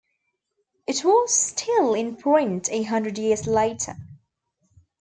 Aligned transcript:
It 0.87 1.05
was 1.05 1.31
still 1.31 1.93
in 1.93 2.15
print 2.15 2.69
a 2.71 2.81
hundred 2.81 3.19
years 3.19 3.45
later. 3.45 3.97